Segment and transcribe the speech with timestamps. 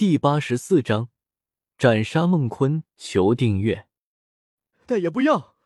[0.00, 1.10] 第八十四章
[1.76, 2.84] 斩杀孟坤。
[2.96, 3.86] 求订阅。
[4.86, 5.56] 但也不要！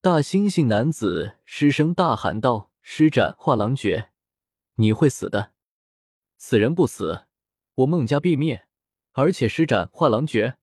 [0.00, 4.12] 大猩猩男子失声大喊道：“施展画廊诀，
[4.76, 5.50] 你会死的！
[6.36, 7.26] 此人不死，
[7.74, 8.68] 我孟家必灭。
[9.10, 10.58] 而且施展画廊诀，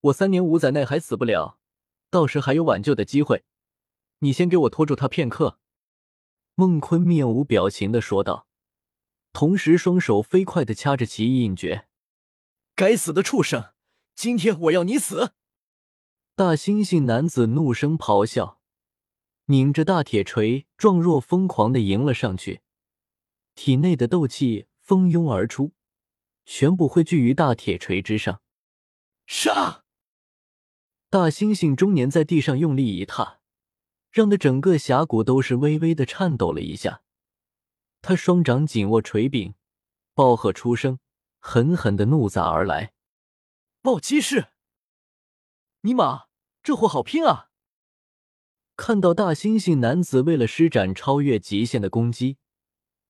[0.00, 1.58] 我三年五载内还死不了，
[2.08, 3.44] 到时还有挽救的机会。
[4.20, 5.58] 你先给我拖住他片刻。”
[6.56, 8.46] 孟坤面无表情的说道。
[9.34, 11.88] 同时，双手飞快的掐着奇异印诀。
[12.76, 13.72] 该死的畜生！
[14.14, 15.32] 今天我要你死！
[16.36, 18.60] 大猩猩男子怒声咆哮，
[19.46, 22.60] 拧着大铁锤，状若疯狂的迎了上去。
[23.56, 25.72] 体内的斗气蜂拥而出，
[26.46, 28.40] 全部汇聚于大铁锤之上。
[29.26, 29.82] 杀！
[31.10, 33.40] 大猩猩中年在地上用力一踏，
[34.12, 37.00] 让的整个峡谷都是微微的颤抖了一下。
[38.06, 39.54] 他双掌紧握锤柄，
[40.12, 40.98] 暴喝出声，
[41.38, 42.92] 狠狠的怒砸而来。
[43.80, 44.48] 暴击式！
[45.80, 46.24] 尼玛，
[46.62, 47.48] 这货好拼啊！
[48.76, 52.36] 看到大猩猩男子为了施展超越极限的攻击，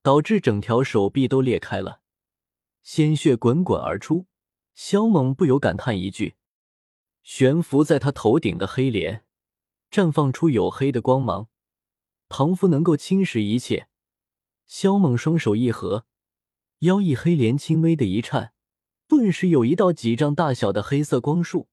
[0.01, 2.01] 导致整条手臂都裂开了，
[2.84, 4.27] 鲜血滚滚而出，
[4.77, 6.36] 肖猛不由感叹一句
[7.25, 9.25] ：“悬浮在他头顶的黑莲，
[9.91, 11.48] 绽放出黝黑的光芒，
[12.29, 13.89] 仿佛能够侵蚀一切。”
[14.67, 16.07] 萧猛双手一合，
[16.81, 18.53] 腰翼黑莲轻微的一颤，
[19.07, 21.69] 顿时有一道几丈大小的黑色光束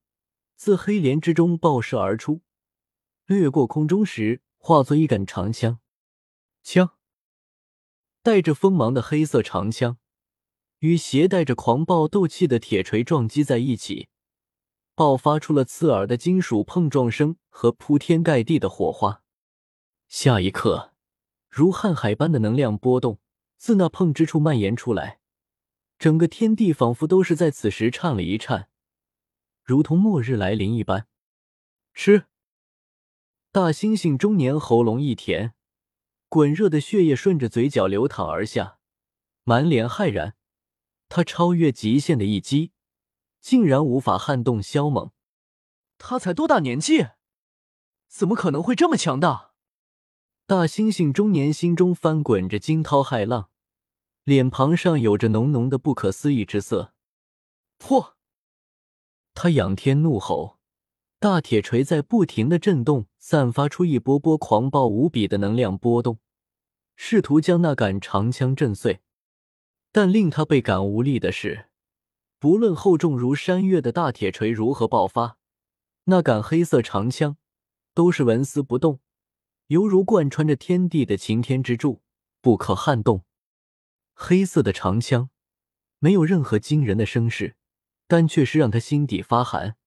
[0.56, 2.42] 自黑莲之中爆射而出，
[3.25, 5.80] 掠过空中时化作一杆长枪。
[6.64, 6.92] 枪
[8.22, 9.97] 带着锋芒的黑色长枪
[10.80, 14.09] 与携带着狂暴斗气的铁锤撞击在一起，
[14.94, 19.23] 爆发出了刺耳的金属碰撞声和铺天盖地的火花。
[20.08, 20.91] 下一刻。
[21.52, 23.19] 如瀚海般的能量波动
[23.57, 25.19] 自那碰之处蔓延出来，
[25.99, 28.69] 整个天地仿佛都是在此时颤了一颤，
[29.61, 31.07] 如同末日来临一般。
[31.94, 32.27] 吃！
[33.52, 35.53] 大猩猩中年喉咙一甜，
[36.29, 38.79] 滚热的血液顺着嘴角流淌而下，
[39.44, 40.38] 满脸骇然。
[41.09, 42.72] 他超越极限的一击，
[43.41, 45.11] 竟然无法撼动萧猛。
[45.97, 47.09] 他才多大年纪？
[48.07, 49.50] 怎么可能会这么强大？
[50.51, 53.47] 大猩猩中年心中翻滚着惊涛骇浪，
[54.25, 56.94] 脸庞上有着浓浓的不可思议之色。
[57.78, 58.17] 破！
[59.34, 60.59] 他仰天怒吼，
[61.22, 66.19] 大铁锤在不停的震动，散发出一波波狂暴无比的能量波动，
[66.97, 69.00] 试图将那杆长枪震碎。
[69.94, 71.69] 但令他倍感无力的是，
[72.40, 75.38] 不论厚重如山岳的大铁锤如何爆发，
[76.03, 77.38] 那杆黑色长枪
[77.94, 79.00] 都是纹丝不动。
[79.72, 82.02] 犹如贯穿着天地的擎天之柱，
[82.42, 83.24] 不可撼动。
[84.14, 85.30] 黑色的长枪
[86.00, 87.56] 没有任何惊人的声势，
[88.06, 89.78] 但却是让他心底发寒。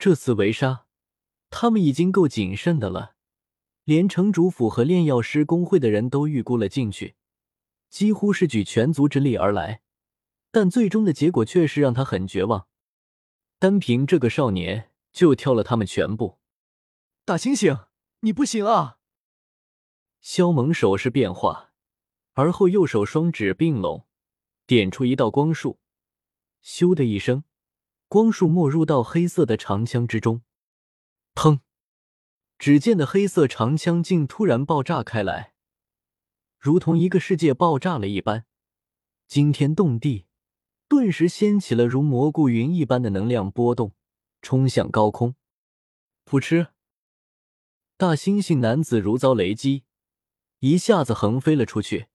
[0.00, 0.86] 这次围杀，
[1.48, 3.14] 他们已经够谨慎的了，
[3.84, 7.14] 连城主府和炼药师工会的人都预估了进去，
[7.88, 9.80] 几乎是举全族之力而来。
[10.50, 12.66] 但最终的结果却是让他很绝望。
[13.60, 16.40] 单凭这个少年，就挑了他们全部。
[17.24, 17.86] 大猩猩。
[18.20, 18.98] 你不行啊！
[20.20, 21.72] 萧猛手势变化，
[22.32, 24.08] 而后右手双指并拢，
[24.66, 25.78] 点出一道光束。
[26.60, 27.44] 咻的一声，
[28.08, 30.42] 光束没入到黑色的长枪之中。
[31.36, 31.60] 砰！
[32.58, 35.54] 只见的黑色长枪竟突然爆炸开来，
[36.58, 38.46] 如同一个世界爆炸了一般，
[39.28, 40.26] 惊天动地，
[40.88, 43.94] 顿时掀起了如蘑菇云一般的能量波动，
[44.42, 45.36] 冲向高空。
[46.26, 46.66] 噗嗤！
[47.98, 49.82] 大猩猩男子如遭雷击，
[50.60, 52.06] 一下子横飞了出去，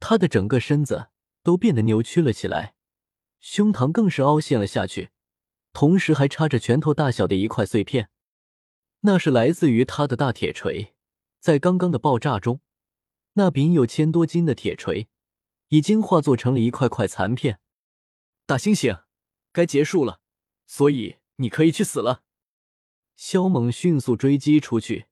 [0.00, 1.10] 他的整个身子
[1.44, 2.74] 都变得扭曲了起来，
[3.38, 5.10] 胸膛更是凹陷了下去，
[5.72, 8.10] 同时还插着拳头大小的一块碎片，
[9.02, 10.96] 那是来自于他的大铁锤。
[11.38, 12.60] 在刚刚的爆炸中，
[13.34, 15.08] 那柄有千多斤的铁锤
[15.68, 17.60] 已经化作成了一块块残片。
[18.46, 19.04] 大猩猩，
[19.52, 20.20] 该结束了，
[20.66, 22.24] 所以你可以去死了。
[23.14, 25.06] 肖猛迅速追击出去。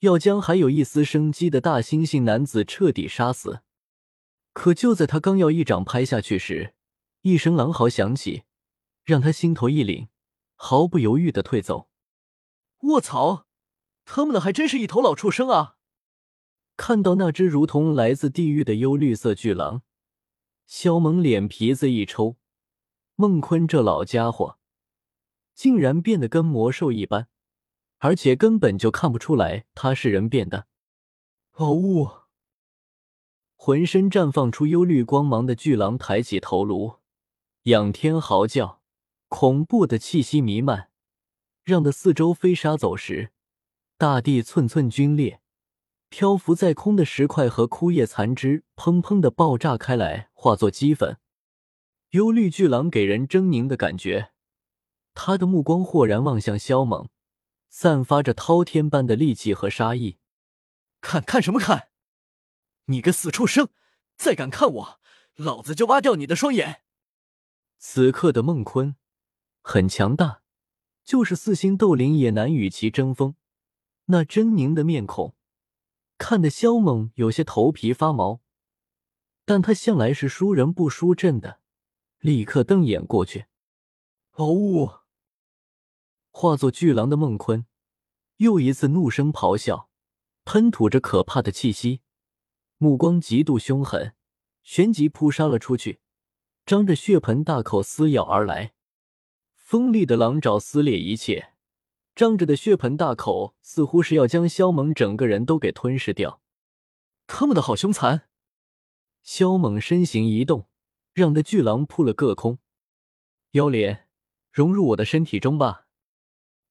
[0.00, 3.60] 要将还有一丝生机的大猩猩男子彻底杀死，
[4.52, 6.74] 可就在他刚要一掌拍下去时，
[7.20, 8.44] 一声狼嚎响起，
[9.04, 10.08] 让他心头一凛，
[10.54, 11.90] 毫不犹豫的退走。
[12.84, 13.46] 卧槽，
[14.06, 15.76] 他们的还真是一头老畜生啊！
[16.78, 19.82] 看到那只如同来自地狱的幽绿色巨狼，
[20.66, 22.38] 萧猛脸皮子一抽，
[23.16, 24.58] 孟坤这老家伙
[25.54, 27.28] 竟然变得跟魔兽一般。
[28.00, 30.66] 而且根本就看不出来他是人变的。
[31.52, 32.10] 哦呜！
[33.56, 36.94] 浑身绽放出幽绿光芒的巨狼抬起头颅，
[37.64, 38.80] 仰天嚎叫，
[39.28, 40.88] 恐怖的气息弥漫，
[41.62, 43.32] 让的四周飞沙走石，
[43.98, 45.42] 大地寸寸皲裂，
[46.08, 51.18] 漂浮在空的石块和枯叶残枝砰砰的爆炸开来，化作齑粉。
[52.12, 54.30] 幽绿巨狼给人狰狞的感觉，
[55.12, 57.10] 他的目光豁然望向萧猛，
[57.70, 60.18] 散发着滔天般的戾气和杀意。
[61.00, 61.88] 看看什么看？
[62.86, 63.68] 你个死畜生，
[64.16, 65.00] 再敢看我，
[65.36, 66.82] 老子就挖掉你的双眼！
[67.78, 68.96] 此刻的孟坤
[69.62, 70.42] 很强大，
[71.04, 73.36] 就是四星斗灵也难与其争锋。
[74.06, 75.36] 那狰狞的面孔，
[76.18, 78.40] 看得萧猛有些头皮发毛。
[79.44, 81.60] 但他向来是输人不输阵的。
[82.18, 83.46] 立刻瞪眼过去，
[84.32, 84.99] 哦！
[86.30, 87.66] 化作巨狼的孟坤
[88.36, 89.90] 又一次怒声咆哮，
[90.44, 92.00] 喷吐着可怕的气息，
[92.78, 94.14] 目光极度凶狠，
[94.62, 96.00] 旋即扑杀了出去，
[96.64, 98.72] 张着血盆大口撕咬而来。
[99.56, 101.52] 锋利的狼爪撕裂一切，
[102.14, 106.40] 张着的血盆大口似乎是要将萧猛整个人都给吞噬掉。
[107.26, 108.28] 他们的好凶残！
[109.22, 110.66] 萧猛身形一动。
[111.12, 112.60] 让那巨狼扑了个空，
[113.50, 114.08] 妖莲
[114.52, 115.88] 融入我的身体中吧。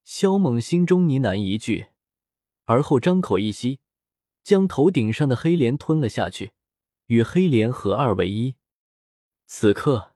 [0.03, 1.87] 萧猛心中呢喃一句，
[2.65, 3.79] 而后张口一吸，
[4.43, 6.53] 将头顶上的黑莲吞了下去，
[7.05, 8.55] 与黑莲合二为一。
[9.45, 10.15] 此刻，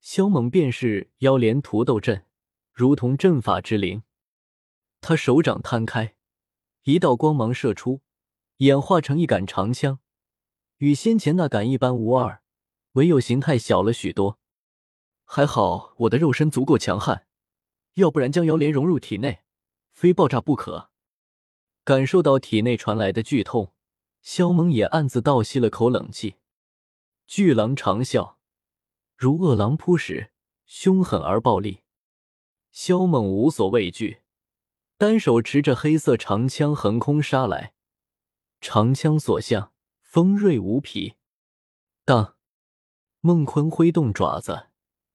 [0.00, 2.26] 萧猛便是妖莲屠斗阵，
[2.72, 4.02] 如同阵法之灵。
[5.00, 6.16] 他手掌摊开，
[6.84, 8.00] 一道光芒射出，
[8.58, 9.98] 演化成一杆长枪，
[10.78, 12.42] 与先前那杆一般无二。
[12.92, 14.38] 唯有形态小了许多，
[15.24, 17.26] 还好我的肉身足够强悍，
[17.94, 19.44] 要不然将妖莲融入体内，
[19.92, 20.90] 非爆炸不可。
[21.84, 23.72] 感受到体内传来的剧痛，
[24.22, 26.36] 萧猛也暗自倒吸了口冷气。
[27.26, 28.36] 巨狼长啸，
[29.16, 30.30] 如饿狼扑食，
[30.66, 31.82] 凶狠而暴力。
[32.70, 34.22] 萧猛无所畏惧，
[34.96, 37.74] 单手持着黑色长枪横空杀来，
[38.60, 41.14] 长枪所向，锋锐无匹。
[42.04, 42.36] 当。
[43.20, 44.66] 孟坤挥动爪子，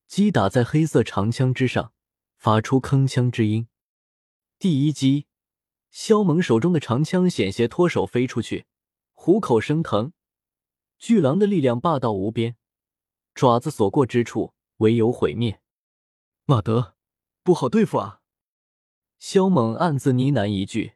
[0.08, 1.94] 击打在黑色长枪之上，
[2.39, 3.68] 发出铿锵之音。
[4.57, 5.27] 第一击，
[5.91, 8.65] 萧猛手中的长枪险些脱手飞出去，
[9.13, 10.13] 虎口生疼。
[10.97, 12.56] 巨狼的力量霸道无边，
[13.36, 15.59] 爪子所过之处，唯有毁灭。
[16.45, 16.95] 马德，
[17.44, 18.21] 不好对付啊！
[19.18, 20.94] 萧猛暗自呢喃一句，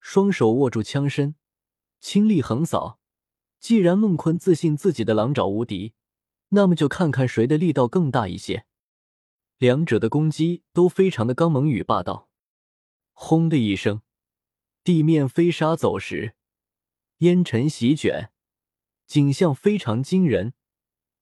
[0.00, 1.34] 双手握住枪身，
[2.00, 2.98] 轻力横扫。
[3.60, 5.92] 既然孟坤自信自己的狼爪无敌。
[6.54, 8.66] 那么就看看谁的力道更大一些。
[9.62, 12.28] 两者的攻击都非常的刚猛与霸道。
[13.12, 14.02] 轰的一声，
[14.82, 16.34] 地面飞沙走石，
[17.18, 18.32] 烟尘席卷，
[19.06, 20.54] 景象非常惊人。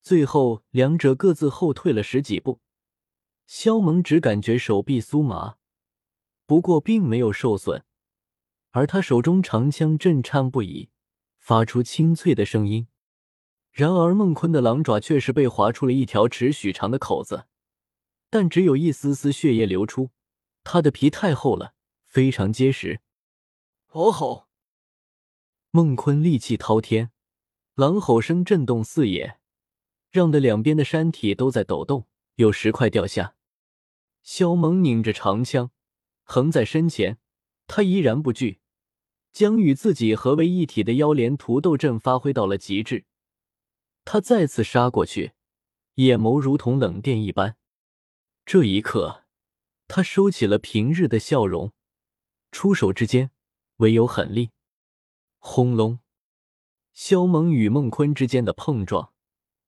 [0.01, 2.63] 最后，两者各自后退了十几步。
[3.47, 5.59] 萧猛只感觉手臂酥麻，
[6.47, 7.85] 不过并没有受损，
[8.71, 10.89] 而他手中长枪震颤不已，
[11.39, 12.89] 发出清脆的声音。
[13.71, 17.45] 然而，孟坤的狼爪却是被划出了一条尺许长的口子，
[18.31, 20.11] 但只有一丝丝血液流出。
[20.63, 21.75] 他的皮太厚了，
[22.05, 23.01] 非常结实。
[23.89, 24.47] 哦吼！
[25.71, 27.11] 孟坤戾气滔天，
[27.75, 29.39] 狼吼声震动四野，
[30.11, 32.07] 让的两边的山体都在抖动，
[32.37, 33.35] 有石块掉下。
[34.23, 35.71] 萧猛拧着长枪，
[36.23, 37.19] 横在身前，
[37.67, 38.61] 他依然不惧，
[39.33, 43.07] 将与自己合为一体的妖莲屠斗阵发挥到了极致。
[44.05, 45.33] 他再次杀过去，
[45.95, 47.57] 眼眸如同冷电一般。
[48.45, 49.25] 这一刻，
[49.87, 51.73] 他收起了平日的笑容，
[52.51, 53.31] 出手之间
[53.77, 54.51] 唯有狠力。
[55.39, 56.01] 轰隆！
[56.93, 59.13] 萧猛与孟坤之间的碰撞，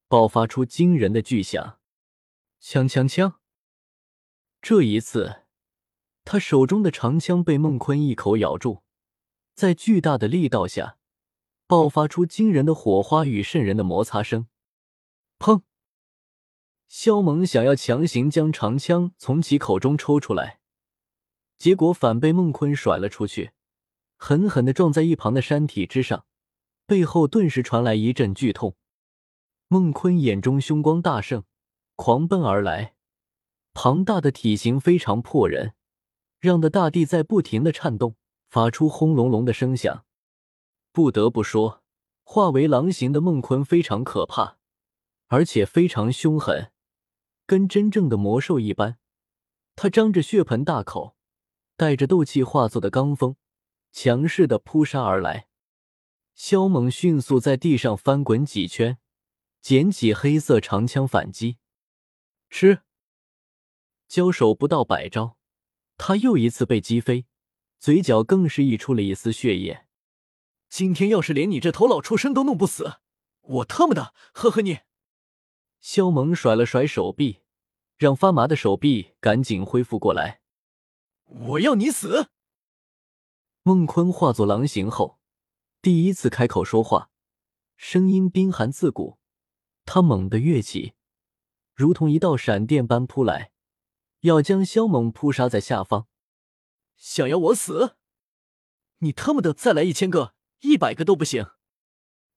[0.08, 1.78] 爆发出惊人的巨响。
[2.60, 3.36] 锵锵锵！
[4.60, 5.44] 这一次，
[6.24, 8.82] 他手中的长枪被孟坤一口咬住，
[9.54, 10.98] 在巨大的力道下。
[11.68, 14.46] 爆发出惊人的火花与渗人的摩擦声，
[15.38, 15.62] 砰！
[16.94, 20.60] 萧猛想要强行将长枪从其口中抽出来，
[21.56, 23.52] 结果反被孟坤甩了出去，
[24.18, 26.26] 狠狠的撞在一旁的山体之上，
[26.84, 28.76] 背后顿时传来一阵剧痛。
[29.68, 31.44] 孟坤眼中凶光大盛，
[31.96, 32.94] 狂奔而来，
[33.72, 35.72] 庞大的体型非常迫人，
[36.40, 38.16] 让的大地在不停的颤动，
[38.50, 40.04] 发出轰隆隆的声响。
[40.92, 41.82] 不得不说，
[42.22, 44.58] 化为狼形的孟坤非常可怕，
[45.28, 46.70] 而且非常凶狠，
[47.52, 48.98] 跟真正的魔兽一般。
[49.76, 51.18] 他张着血盆大口，
[51.76, 53.36] 带着斗气化作的罡风，
[53.92, 55.48] 强势的扑杀而来。
[56.34, 58.96] 萧猛迅速在地上翻滚几圈，
[59.60, 61.58] 捡起黑色长枪反击。
[62.48, 62.80] 吃。
[64.08, 65.36] 交手不到百招，
[65.98, 67.26] 他又一次被击飞，
[67.78, 69.86] 嘴角更是溢出了一丝血液。
[70.70, 73.00] 今天要是连你这头老畜生都弄不死，
[73.42, 74.78] 我特么的呵呵你！
[75.80, 77.41] 肖猛甩了甩手臂，
[78.02, 80.40] 让发麻的手臂赶紧恢复过来。
[81.26, 82.30] 我要你死！
[83.62, 85.20] 孟坤化作狼形后，
[85.80, 87.10] 第一次开口说话，
[87.76, 89.18] 声音冰寒刺骨。
[89.84, 90.94] 他猛地跃起，
[91.74, 93.52] 如同一道闪电般扑来，
[94.22, 96.08] 要将萧猛扑杀在下方。
[96.96, 97.94] 想要我死？
[98.98, 101.46] 你他妈的再来一千个、一百个都不行！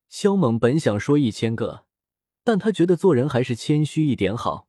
[0.09, 1.87] 萧猛本想说一千个。
[2.43, 4.64] 但他觉得做人还是谦虚一点好，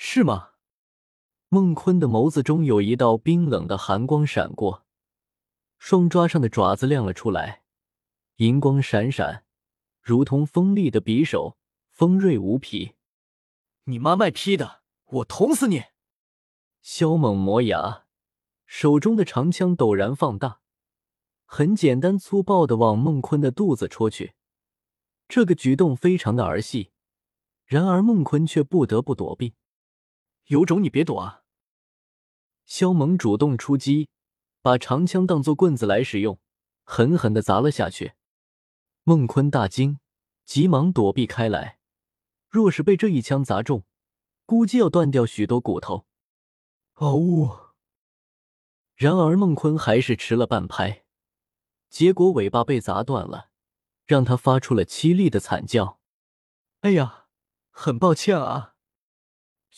[0.00, 0.50] 是吗？
[1.48, 4.86] 孟坤的眸子中有一道冰冷的寒光闪过，
[5.76, 7.64] 双爪上的爪子亮了出来，
[8.36, 9.44] 银光闪闪，
[10.00, 11.58] 如同锋利的匕首，
[11.90, 12.94] 锋锐无匹。
[13.86, 15.82] 你妈卖批的，我捅死你！
[16.80, 18.04] 萧猛磨牙，
[18.66, 20.60] 手中的长枪陡然放大，
[21.44, 24.34] 很简单粗暴的往孟坤的肚子戳去。
[25.26, 26.92] 这个举动非常的儿戏，
[27.66, 29.54] 然而孟坤却不得不躲避。
[30.48, 31.44] 有种你别躲啊！
[32.66, 34.10] 萧猛主动出击，
[34.60, 36.38] 把长枪当作棍子来使用，
[36.84, 38.12] 狠狠的砸了下去。
[39.04, 40.00] 孟坤大惊，
[40.44, 41.78] 急忙躲避开来。
[42.48, 43.84] 若是被这一枪砸中，
[44.44, 46.06] 估计要断掉许多骨头。
[46.94, 47.50] 嗷呜！
[48.96, 51.04] 然而孟坤还是迟了半拍，
[51.88, 53.50] 结果尾巴被砸断了。
[54.06, 56.00] 让他发出了凄厉的惨叫。
[56.80, 57.26] 哎呀，
[57.70, 58.74] 很抱歉啊，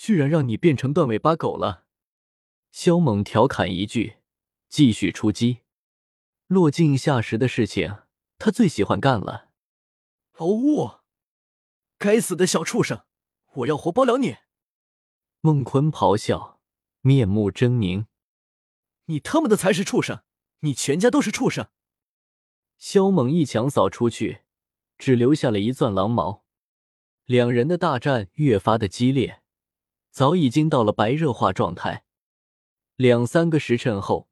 [0.02, 1.84] 居然让你变成断尾巴狗了。
[2.72, 4.16] 萧猛调侃一句，
[4.70, 5.58] 继续出击。
[6.46, 7.98] 落井下石的事情，
[8.38, 9.50] 他最喜欢干了。
[10.38, 10.90] 哦呜！
[11.98, 13.04] 该死的小畜生，
[13.56, 14.38] 我要活剥了你！
[15.42, 16.62] 孟坤咆哮，
[17.02, 18.06] 面目狰狞。
[19.04, 20.22] 你他妈的才是畜生！
[20.60, 21.68] 你全家都是畜生！
[22.78, 24.44] 萧猛一枪扫出去，
[24.96, 26.46] 只留下了一钻狼毛。
[27.26, 29.39] 两人的大战越发的激烈，
[30.10, 32.04] 早已经到了白热化状态。
[32.96, 34.28] 两三个时辰后，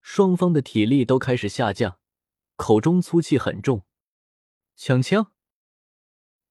[0.00, 1.98] 双方的体力都开始下降，
[2.56, 3.84] 口中粗气很重。
[4.76, 5.32] 抢枪！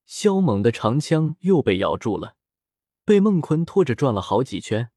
[0.06, 2.36] 萧猛的长枪又被咬住了，
[3.04, 4.92] 被孟坤拖着转了好几圈。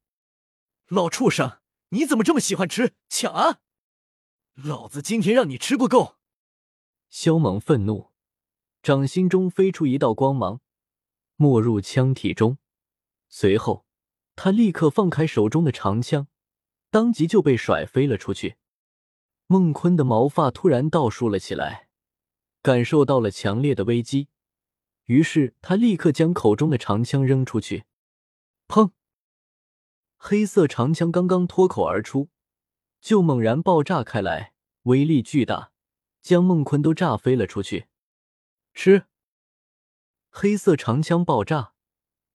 [0.87, 1.59] 老畜生，
[1.89, 2.95] 你怎么这么喜欢吃？
[3.09, 3.59] 抢啊！
[4.55, 6.17] 老子今天让你吃不够！
[7.09, 8.11] 萧猛愤怒，
[8.83, 10.61] 掌心中飞出一道光芒，
[11.37, 12.57] 没入枪体中。
[13.31, 13.85] 随后，
[14.35, 16.27] 他立刻放开手中的长枪，
[16.89, 18.57] 当即就被甩飞了出去。
[19.47, 21.87] 孟坤的毛发突然倒竖了起来，
[22.61, 24.27] 感受到了强烈的危机，
[25.05, 27.85] 于是他立刻将口中的长枪扔出去。
[28.67, 28.91] 砰！
[30.17, 32.29] 黑色长枪刚刚脱口而出，
[32.99, 35.71] 就猛然爆炸开来，威力巨大。
[36.21, 37.87] 将孟坤都炸飞了出去。
[38.75, 39.07] 吃！
[40.29, 41.70] 黑色长枪爆炸，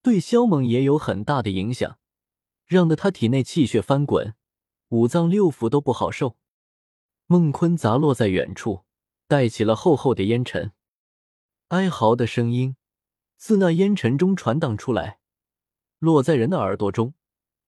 [0.07, 1.99] 对萧猛也有很大的影响，
[2.65, 4.37] 让得他体内气血翻滚，
[4.91, 6.37] 五脏六腑都不好受。
[7.27, 8.85] 孟坤砸落在远处，
[9.27, 10.71] 带起了厚厚的烟尘，
[11.71, 12.77] 哀嚎的声音
[13.37, 15.19] 自那烟尘中传荡出来，
[15.99, 17.15] 落在人的耳朵中，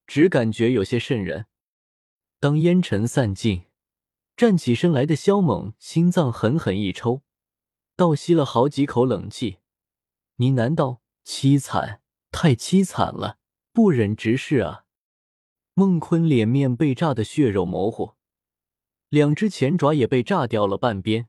[0.07, 1.47] 只感觉有些瘆人。
[2.39, 3.65] 当烟尘散尽。
[4.37, 7.23] 站起身来的萧猛心脏狠狠一抽，
[7.97, 9.59] 倒吸了好几口冷气，
[10.37, 13.39] 呢喃道：“凄惨，太凄惨了，
[13.73, 14.85] 不忍直视啊！”
[15.75, 18.15] 孟坤脸面被炸得血肉模糊，
[19.09, 21.29] 两只前爪也被炸掉了半边，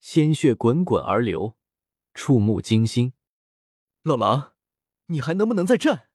[0.00, 1.56] 鲜血滚滚而流，
[2.12, 3.12] 触目惊心。
[4.02, 4.54] 老狼，
[5.06, 6.08] 你还能不能再战？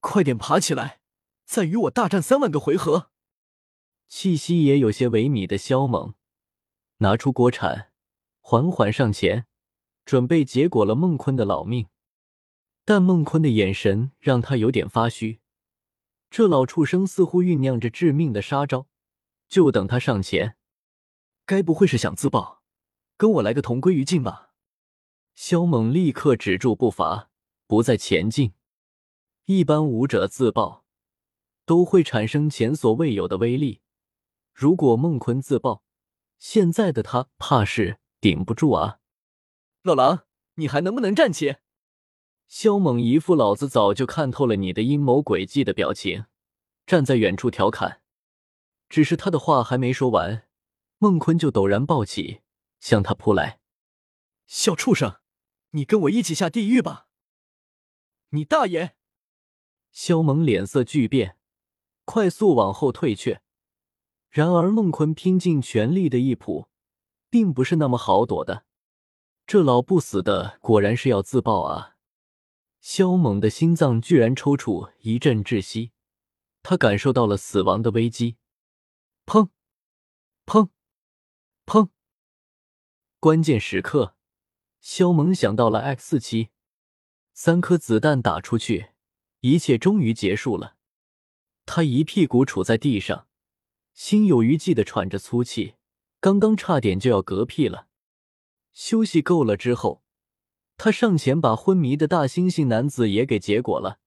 [0.00, 1.00] 快点爬起来，
[1.44, 3.10] 再与我大战三万个回合！
[4.08, 6.14] 气息也有些萎靡的萧猛，
[6.98, 7.92] 拿出锅铲，
[8.40, 9.46] 缓缓上前，
[10.04, 11.88] 准备结果了孟坤的老命。
[12.84, 15.40] 但孟坤的眼神让他有点发虚，
[16.30, 18.86] 这老畜生似乎酝酿着致命的杀招，
[19.48, 20.56] 就等他上前。
[21.46, 22.62] 该不会是想自爆，
[23.16, 24.50] 跟我来个同归于尽吧？
[25.34, 27.30] 萧猛立刻止住步伐，
[27.66, 28.52] 不再前进。
[29.46, 30.84] 一般武者自爆，
[31.64, 33.80] 都会产生前所未有的威力。
[34.52, 35.82] 如果孟坤自爆，
[36.38, 39.00] 现在的他怕是顶不住啊！
[39.82, 41.56] 老狼，你还能不能站起？
[42.46, 46.26] 萧猛一副老子早就看透了你的阴谋诡计的表情，
[46.86, 48.00] 站在远处调侃。
[48.88, 50.46] 只是他的话还没说完，
[50.98, 52.42] 孟坤就陡然暴起，
[52.78, 53.60] 向他扑来。
[54.46, 55.16] 小畜生，
[55.70, 57.08] 你跟我一起下地狱吧！
[58.30, 58.94] 你大爷！
[59.90, 61.38] 萧猛脸色巨变，
[62.04, 63.42] 快速往后退却。
[64.28, 66.68] 然而孟坤拼尽全力的一扑，
[67.30, 68.64] 并不是那么好躲的。
[69.46, 71.93] 这老不死的果然是要自爆啊！
[72.84, 75.92] 萧猛的心脏居然抽搐一阵窒息，
[76.62, 78.36] 他感受到了死亡的危机。
[79.24, 79.48] 砰！
[80.44, 80.68] 砰！
[81.64, 81.88] 砰！
[83.18, 84.16] 关键时刻，
[84.82, 86.50] 萧猛想到了 X 四七，
[87.32, 88.90] 三颗子弹打出去，
[89.40, 90.76] 一切终于结束了。
[91.64, 93.26] 他一屁股杵在地上，
[93.94, 95.76] 心有余悸的喘着粗气，
[96.20, 97.88] 刚刚差点就要嗝屁了。
[98.74, 100.03] 休息够了之后，
[100.76, 104.00] 他上前把昏迷的大猩猩男子也给结果了，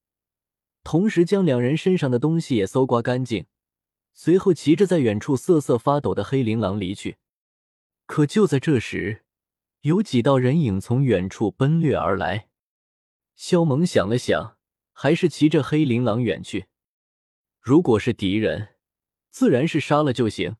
[0.84, 3.46] 同时将两人身上的东西也搜刮干净。
[4.14, 7.18] 随后，骑着在远处瑟瑟发抖的黑琳狼离去。
[8.06, 9.24] 可就在这时，
[9.82, 12.50] 有几道人影从远处奔掠而来。
[13.36, 14.58] 萧猛想了想，
[14.92, 16.66] 还是骑着黑琳狼远去。
[17.62, 18.70] 如果是敌人，
[19.30, 20.54] 自然是杀了就行；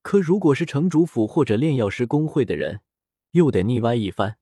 [0.00, 2.80] 可如果是城主府或者炼药师工会的人，
[3.32, 4.38] 又得腻歪一番。